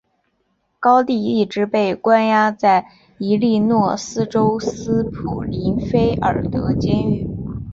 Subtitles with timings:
[0.79, 2.87] 高蒂一直被关押在
[3.19, 7.29] 伊利诺斯州斯普林菲尔德监狱。